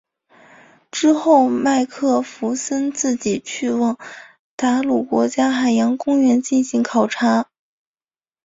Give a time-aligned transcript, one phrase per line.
[0.89, 3.99] 之后麦克弗森自己去往
[4.55, 7.51] 达鲁国家海洋公园进行考察。